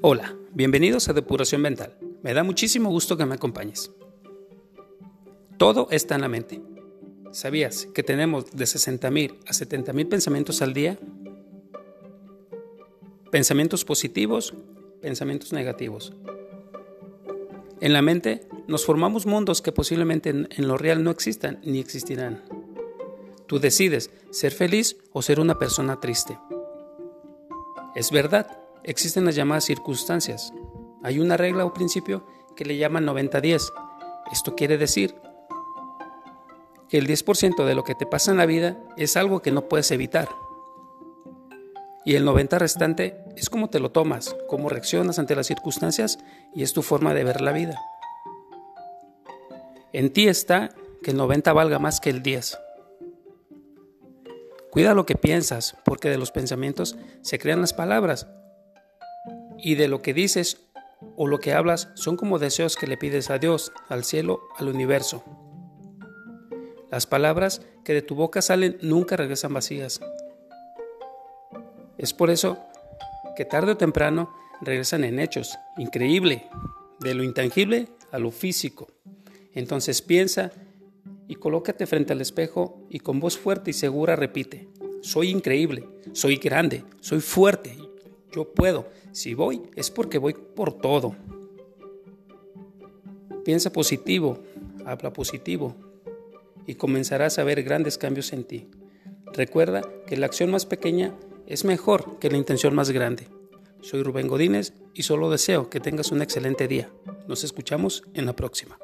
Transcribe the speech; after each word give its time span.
Hola, 0.00 0.36
bienvenidos 0.52 1.08
a 1.08 1.12
Depuración 1.12 1.60
Mental. 1.60 1.98
Me 2.22 2.32
da 2.32 2.44
muchísimo 2.44 2.88
gusto 2.88 3.16
que 3.16 3.26
me 3.26 3.34
acompañes. 3.34 3.90
Todo 5.56 5.88
está 5.90 6.14
en 6.14 6.20
la 6.20 6.28
mente. 6.28 6.62
¿Sabías 7.32 7.88
que 7.92 8.04
tenemos 8.04 8.48
de 8.52 8.64
60.000 8.64 9.40
a 9.44 9.50
70.000 9.50 10.08
pensamientos 10.08 10.62
al 10.62 10.72
día? 10.72 11.00
Pensamientos 13.32 13.84
positivos, 13.84 14.54
pensamientos 15.02 15.52
negativos. 15.52 16.12
En 17.80 17.92
la 17.92 18.00
mente 18.00 18.46
nos 18.68 18.86
formamos 18.86 19.26
mundos 19.26 19.62
que 19.62 19.72
posiblemente 19.72 20.30
en, 20.30 20.48
en 20.56 20.68
lo 20.68 20.78
real 20.78 21.02
no 21.02 21.10
existan 21.10 21.58
ni 21.64 21.80
existirán. 21.80 22.44
Tú 23.46 23.58
decides 23.58 24.12
ser 24.30 24.52
feliz 24.52 24.96
o 25.12 25.22
ser 25.22 25.40
una 25.40 25.58
persona 25.58 25.98
triste. 25.98 26.38
Es 27.96 28.12
verdad, 28.12 28.57
existen 28.84 29.24
las 29.24 29.34
llamadas 29.34 29.64
circunstancias. 29.64 30.52
Hay 31.02 31.20
una 31.20 31.36
regla 31.36 31.64
o 31.64 31.72
principio 31.72 32.26
que 32.56 32.64
le 32.64 32.76
llaman 32.76 33.06
90-10. 33.06 33.72
Esto 34.32 34.54
quiere 34.56 34.78
decir 34.78 35.14
que 36.88 36.98
el 36.98 37.06
10% 37.06 37.64
de 37.64 37.74
lo 37.74 37.84
que 37.84 37.94
te 37.94 38.06
pasa 38.06 38.30
en 38.30 38.38
la 38.38 38.46
vida 38.46 38.78
es 38.96 39.16
algo 39.16 39.42
que 39.42 39.52
no 39.52 39.68
puedes 39.68 39.90
evitar. 39.90 40.28
Y 42.04 42.14
el 42.14 42.26
90% 42.26 42.58
restante 42.58 43.22
es 43.36 43.50
cómo 43.50 43.68
te 43.68 43.80
lo 43.80 43.90
tomas, 43.90 44.34
cómo 44.48 44.68
reaccionas 44.68 45.18
ante 45.18 45.36
las 45.36 45.46
circunstancias 45.46 46.18
y 46.54 46.62
es 46.62 46.72
tu 46.72 46.82
forma 46.82 47.12
de 47.14 47.24
ver 47.24 47.40
la 47.40 47.52
vida. 47.52 47.78
En 49.92 50.12
ti 50.12 50.28
está 50.28 50.70
que 51.02 51.10
el 51.10 51.16
90 51.16 51.52
valga 51.52 51.78
más 51.78 52.00
que 52.00 52.10
el 52.10 52.22
10. 52.22 52.58
Cuida 54.70 54.94
lo 54.94 55.06
que 55.06 55.16
piensas, 55.16 55.76
porque 55.84 56.10
de 56.10 56.18
los 56.18 56.30
pensamientos 56.30 56.96
se 57.22 57.38
crean 57.38 57.60
las 57.60 57.72
palabras 57.72 58.26
y 59.58 59.74
de 59.74 59.88
lo 59.88 60.00
que 60.02 60.14
dices 60.14 60.68
o 61.16 61.26
lo 61.26 61.38
que 61.38 61.52
hablas 61.52 61.90
son 61.94 62.16
como 62.16 62.38
deseos 62.38 62.76
que 62.76 62.86
le 62.86 62.96
pides 62.96 63.30
a 63.30 63.38
Dios, 63.38 63.72
al 63.88 64.04
cielo, 64.04 64.40
al 64.56 64.68
universo. 64.68 65.24
Las 66.90 67.06
palabras 67.06 67.62
que 67.84 67.92
de 67.92 68.02
tu 68.02 68.14
boca 68.14 68.40
salen 68.40 68.78
nunca 68.80 69.16
regresan 69.16 69.52
vacías. 69.52 70.00
Es 71.98 72.14
por 72.14 72.30
eso 72.30 72.58
que 73.36 73.44
tarde 73.44 73.72
o 73.72 73.76
temprano 73.76 74.32
regresan 74.60 75.04
en 75.04 75.18
hechos. 75.18 75.58
Increíble. 75.76 76.48
De 77.00 77.14
lo 77.14 77.22
intangible 77.22 77.88
a 78.10 78.18
lo 78.18 78.30
físico. 78.30 78.88
Entonces 79.54 80.02
piensa 80.02 80.50
y 81.28 81.36
colócate 81.36 81.86
frente 81.86 82.12
al 82.12 82.20
espejo 82.20 82.86
y 82.88 83.00
con 83.00 83.20
voz 83.20 83.38
fuerte 83.38 83.70
y 83.70 83.74
segura 83.74 84.16
repite. 84.16 84.68
Soy 85.02 85.30
increíble, 85.30 85.86
soy 86.12 86.36
grande, 86.36 86.84
soy 87.00 87.20
fuerte 87.20 87.77
yo 88.32 88.52
puedo. 88.52 88.88
Si 89.12 89.34
voy, 89.34 89.62
es 89.76 89.90
porque 89.90 90.18
voy 90.18 90.34
por 90.34 90.72
todo. 90.72 91.16
Piensa 93.44 93.72
positivo, 93.72 94.38
habla 94.84 95.12
positivo 95.12 95.74
y 96.66 96.74
comenzarás 96.74 97.38
a 97.38 97.44
ver 97.44 97.62
grandes 97.62 97.96
cambios 97.98 98.32
en 98.32 98.44
ti. 98.44 98.68
Recuerda 99.32 99.82
que 100.06 100.16
la 100.16 100.26
acción 100.26 100.50
más 100.50 100.66
pequeña 100.66 101.14
es 101.46 101.64
mejor 101.64 102.18
que 102.18 102.30
la 102.30 102.36
intención 102.36 102.74
más 102.74 102.90
grande. 102.90 103.28
Soy 103.80 104.02
Rubén 104.02 104.28
Godínez 104.28 104.74
y 104.92 105.04
solo 105.04 105.30
deseo 105.30 105.70
que 105.70 105.80
tengas 105.80 106.12
un 106.12 106.20
excelente 106.20 106.68
día. 106.68 106.90
Nos 107.26 107.44
escuchamos 107.44 108.02
en 108.14 108.26
la 108.26 108.34
próxima. 108.34 108.78